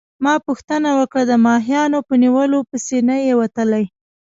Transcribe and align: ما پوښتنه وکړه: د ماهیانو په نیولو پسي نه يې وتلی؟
ما 0.23 0.33
پوښتنه 0.47 0.89
وکړه: 0.99 1.23
د 1.27 1.33
ماهیانو 1.47 1.99
په 2.07 2.13
نیولو 2.23 2.59
پسي 2.69 2.99
نه 3.09 3.15
يې 3.25 3.33
وتلی؟ 3.41 3.85